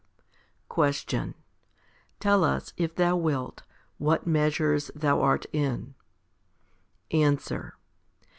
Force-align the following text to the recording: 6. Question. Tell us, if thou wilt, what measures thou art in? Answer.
6. 0.17 0.23
Question. 0.67 1.35
Tell 2.19 2.43
us, 2.43 2.73
if 2.75 2.95
thou 2.95 3.15
wilt, 3.15 3.61
what 3.99 4.25
measures 4.25 4.89
thou 4.95 5.21
art 5.21 5.45
in? 5.53 5.93
Answer. 7.11 7.75